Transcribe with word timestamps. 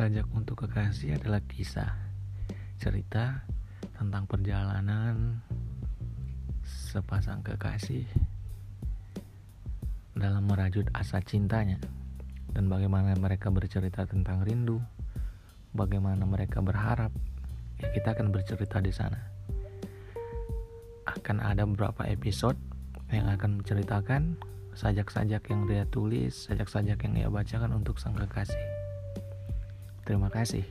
Sajak 0.00 0.32
untuk 0.32 0.64
kekasih 0.64 1.20
adalah 1.20 1.44
kisah 1.44 1.92
cerita 2.80 3.44
tentang 4.00 4.24
perjalanan 4.24 5.44
sepasang 6.64 7.44
kekasih 7.44 8.08
dalam 10.16 10.48
merajut 10.48 10.88
asa 10.96 11.20
cintanya 11.20 11.76
dan 12.56 12.72
bagaimana 12.72 13.12
mereka 13.12 13.52
bercerita 13.52 14.08
tentang 14.08 14.40
rindu, 14.40 14.80
bagaimana 15.76 16.24
mereka 16.24 16.64
berharap. 16.64 17.12
Ya, 17.76 17.92
kita 17.92 18.16
akan 18.16 18.32
bercerita 18.32 18.80
di 18.80 18.96
sana. 18.96 19.20
Akan 21.12 21.44
ada 21.44 21.68
beberapa 21.68 22.08
episode 22.08 22.56
yang 23.12 23.28
akan 23.28 23.60
menceritakan 23.60 24.40
sajak-sajak 24.72 25.44
yang 25.52 25.68
dia 25.68 25.84
tulis, 25.92 26.48
sajak-sajak 26.48 26.96
yang 27.04 27.14
ia 27.20 27.28
bacakan 27.28 27.76
untuk 27.76 28.00
sang 28.00 28.16
kekasih. 28.16 28.80
Terima 30.10 30.26
kasih. 30.26 30.66